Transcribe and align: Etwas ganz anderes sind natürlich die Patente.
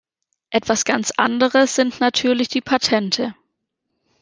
Etwas 0.49 0.83
ganz 0.83 1.11
anderes 1.17 1.75
sind 1.75 1.99
natürlich 1.99 2.47
die 2.47 2.61
Patente. 2.61 3.35